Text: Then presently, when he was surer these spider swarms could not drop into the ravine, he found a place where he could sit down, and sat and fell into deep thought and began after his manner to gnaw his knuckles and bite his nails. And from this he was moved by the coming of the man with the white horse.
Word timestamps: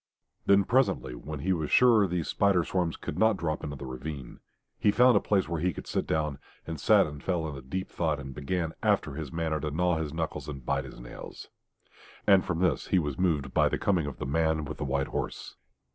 Then 0.47 0.63
presently, 0.63 1.13
when 1.13 1.41
he 1.41 1.53
was 1.53 1.69
surer 1.69 2.07
these 2.07 2.27
spider 2.27 2.63
swarms 2.65 2.97
could 2.97 3.19
not 3.19 3.37
drop 3.37 3.63
into 3.63 3.75
the 3.75 3.85
ravine, 3.85 4.39
he 4.79 4.89
found 4.89 5.15
a 5.15 5.19
place 5.19 5.47
where 5.47 5.61
he 5.61 5.73
could 5.73 5.85
sit 5.85 6.07
down, 6.07 6.39
and 6.65 6.79
sat 6.81 7.05
and 7.05 7.21
fell 7.23 7.47
into 7.47 7.61
deep 7.61 7.87
thought 7.87 8.19
and 8.19 8.33
began 8.33 8.73
after 8.81 9.13
his 9.13 9.31
manner 9.31 9.59
to 9.59 9.69
gnaw 9.69 9.97
his 9.97 10.11
knuckles 10.11 10.47
and 10.47 10.65
bite 10.65 10.85
his 10.85 10.99
nails. 10.99 11.49
And 12.25 12.43
from 12.43 12.61
this 12.61 12.87
he 12.87 12.97
was 12.97 13.19
moved 13.19 13.53
by 13.53 13.69
the 13.69 13.77
coming 13.77 14.07
of 14.07 14.17
the 14.17 14.25
man 14.25 14.65
with 14.65 14.79
the 14.79 14.85
white 14.85 15.09
horse. 15.09 15.55